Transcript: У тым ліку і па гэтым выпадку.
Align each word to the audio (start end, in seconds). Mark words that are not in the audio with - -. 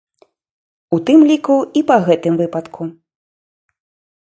У 0.97 0.99
тым 1.09 1.19
ліку 1.33 1.57
і 1.81 1.85
па 1.93 1.97
гэтым 2.07 2.33
выпадку. 2.41 2.81